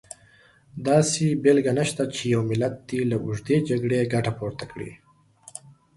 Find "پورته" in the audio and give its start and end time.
4.39-4.63